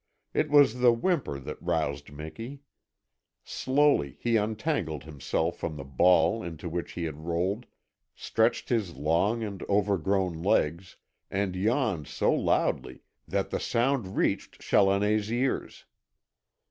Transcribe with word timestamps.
It 0.33 0.49
was 0.49 0.79
the 0.79 0.91
whimper 0.91 1.37
that 1.37 1.61
roused 1.61 2.11
Miki. 2.11 2.61
Slowly 3.43 4.17
he 4.19 4.35
untangled 4.35 5.03
himself 5.03 5.57
from 5.57 5.75
the 5.75 5.83
ball 5.83 6.41
into 6.41 6.67
which 6.67 6.93
he 6.93 7.03
had 7.03 7.27
rolled, 7.27 7.67
stretched 8.15 8.69
his 8.69 8.95
long 8.95 9.43
and 9.43 9.61
overgrown 9.69 10.41
legs, 10.41 10.97
and 11.29 11.55
yawned 11.55 12.07
so 12.07 12.33
loudly 12.33 13.03
that 13.27 13.51
the 13.51 13.59
sound 13.59 14.17
reached 14.17 14.59
Challoner's 14.59 15.31
ears. 15.31 15.85